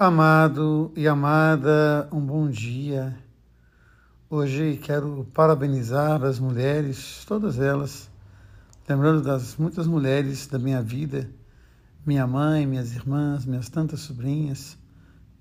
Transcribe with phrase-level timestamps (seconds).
[0.00, 3.18] Amado e amada, um bom dia.
[4.30, 8.08] Hoje quero parabenizar as mulheres, todas elas,
[8.88, 11.28] lembrando das muitas mulheres da minha vida,
[12.06, 14.78] minha mãe, minhas irmãs, minhas tantas sobrinhas,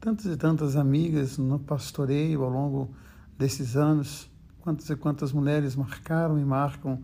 [0.01, 2.89] tantas e tantas amigas no pastoreio ao longo
[3.37, 4.27] desses anos,
[4.61, 7.03] quantas e quantas mulheres marcaram e marcam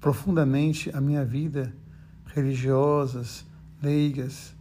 [0.00, 1.74] profundamente a minha vida,
[2.34, 3.44] religiosas,
[3.82, 4.55] leigas,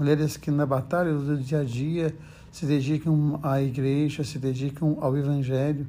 [0.00, 2.16] mulheres que na batalha do dia a dia
[2.50, 5.86] se dedicam à igreja, se dedicam ao evangelho.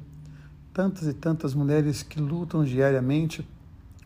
[0.74, 3.46] Tantas e tantas mulheres que lutam diariamente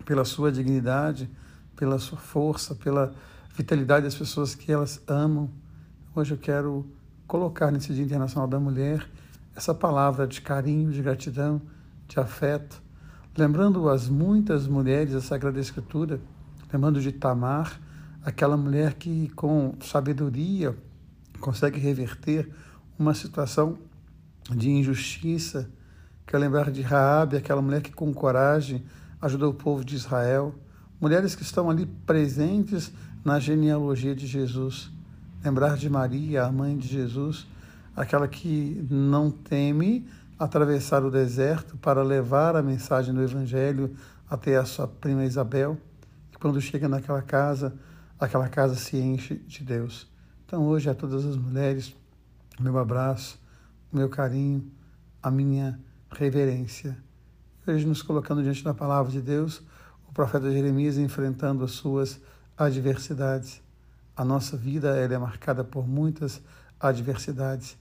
[0.05, 1.29] pela sua dignidade,
[1.75, 3.13] pela sua força, pela
[3.57, 5.51] vitalidade das pessoas que elas amam.
[6.15, 6.87] Hoje eu quero
[7.27, 9.05] colocar nesse Dia Internacional da Mulher
[9.57, 11.61] essa palavra de carinho, de gratidão,
[12.07, 12.81] de afeto,
[13.37, 16.21] lembrando as muitas mulheres da Sagrada Escritura,
[16.73, 17.81] lembrando de Tamar,
[18.27, 20.77] aquela mulher que com sabedoria
[21.39, 22.51] consegue reverter
[22.99, 23.79] uma situação
[24.51, 25.71] de injustiça.
[26.27, 28.85] Quero lembrar de Raabe, aquela mulher que com coragem
[29.23, 30.53] ajudou o povo de Israel.
[31.01, 32.91] Mulheres que estão ali presentes
[33.25, 34.91] na genealogia de Jesus.
[35.45, 37.47] Lembrar de Maria, a mãe de Jesus,
[37.95, 40.05] aquela que não teme
[40.37, 43.95] atravessar o deserto para levar a mensagem do Evangelho
[44.29, 45.79] até a sua prima Isabel.
[46.41, 47.73] Quando chega naquela casa,
[48.19, 50.11] aquela casa se enche de Deus.
[50.45, 51.95] Então, hoje, a todas as mulheres,
[52.59, 53.41] meu abraço,
[53.93, 54.71] meu carinho,
[55.23, 55.79] a minha
[56.11, 56.97] reverência.
[57.67, 59.63] Hoje, nos colocando diante da palavra de Deus,
[60.09, 62.21] o profeta Jeremias enfrentando as suas
[62.57, 63.61] adversidades.
[64.17, 66.41] A nossa vida ela é marcada por muitas
[66.81, 67.77] adversidades,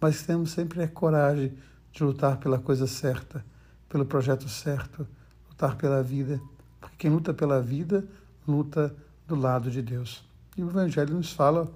[0.00, 1.56] mas temos sempre a coragem
[1.92, 3.44] de lutar pela coisa certa,
[3.88, 5.06] pelo projeto certo,
[5.48, 6.40] lutar pela vida,
[6.80, 8.04] porque quem luta pela vida
[8.46, 8.94] luta
[9.26, 10.24] do lado de Deus.
[10.56, 11.70] E o Evangelho nos fala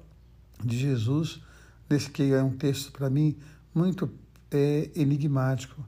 [0.63, 1.41] de Jesus,
[1.89, 3.37] nesse que é um texto para mim
[3.75, 4.11] muito
[4.51, 5.85] é, enigmático,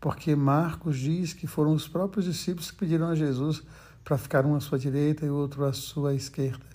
[0.00, 3.62] porque Marcos diz que foram os próprios discípulos que pediram a Jesus
[4.04, 6.66] para ficar um à sua direita e o outro à sua esquerda.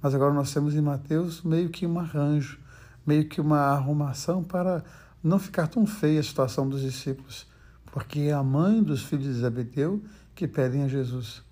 [0.00, 2.58] Mas agora nós temos em Mateus meio que um arranjo,
[3.06, 4.82] meio que uma arrumação para
[5.22, 7.46] não ficar tão feia a situação dos discípulos,
[7.92, 10.02] porque é a mãe dos filhos de Zebedeu
[10.34, 11.42] que pedem a Jesus.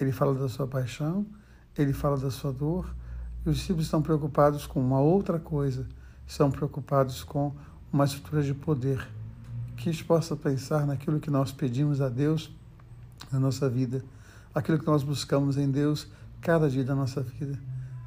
[0.00, 1.26] Ele fala da sua paixão,
[1.82, 2.94] ele fala da sua dor,
[3.44, 5.86] e os discípulos estão preocupados com uma outra coisa,
[6.26, 7.52] estão preocupados com
[7.92, 9.06] uma estrutura de poder.
[9.76, 12.50] Que a gente possa pensar naquilo que nós pedimos a Deus
[13.30, 14.04] na nossa vida,
[14.54, 16.06] aquilo que nós buscamos em Deus
[16.40, 17.58] cada dia da nossa vida,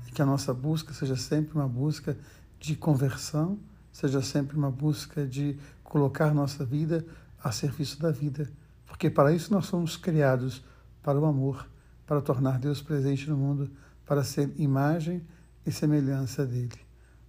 [0.08, 2.18] e que a nossa busca seja sempre uma busca
[2.60, 3.60] de conversão,
[3.92, 7.06] seja sempre uma busca de colocar nossa vida
[7.44, 8.50] a serviço da vida,
[8.86, 10.64] porque para isso nós somos criados
[11.04, 11.68] para o amor
[12.08, 13.70] para tornar Deus presente no mundo,
[14.06, 15.22] para ser imagem
[15.66, 16.80] e semelhança dele.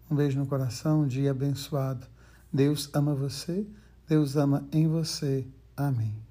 [0.08, 2.06] Um beijo no coração, um dia abençoado.
[2.50, 3.66] Deus ama você,
[4.06, 5.46] Deus ama em você.
[5.76, 6.27] Amém.